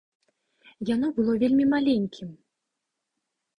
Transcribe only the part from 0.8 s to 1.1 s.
Яно